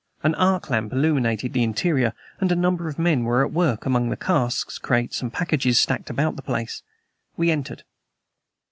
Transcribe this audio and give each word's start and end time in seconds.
An 0.23 0.33
arc 0.33 0.71
lamp 0.71 0.91
illuminated 0.93 1.53
the 1.53 1.61
interior 1.61 2.15
and 2.39 2.51
a 2.51 2.55
number 2.55 2.87
of 2.87 2.97
men 2.97 3.23
were 3.23 3.45
at 3.45 3.51
work 3.53 3.85
among 3.85 4.09
the 4.09 4.17
casks, 4.17 4.79
crates 4.79 5.21
and 5.21 5.31
packages 5.31 5.79
stacked 5.79 6.09
about 6.09 6.37
the 6.37 6.41
place. 6.41 6.81
We 7.37 7.51
entered. 7.51 7.83